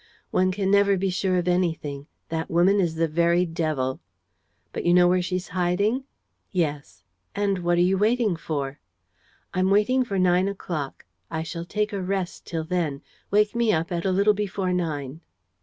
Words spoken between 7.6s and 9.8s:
are you waiting for?" "I'm